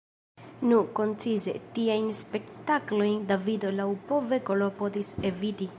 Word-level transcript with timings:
Nu 0.69 0.77
koncize, 0.99 1.53
tiajn 1.75 2.09
spektaklojn 2.21 3.21
Davido 3.33 3.75
laŭpove 3.83 4.41
klopodis 4.51 5.17
eviti. 5.33 5.69